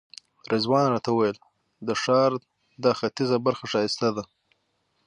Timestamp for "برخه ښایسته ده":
3.45-4.23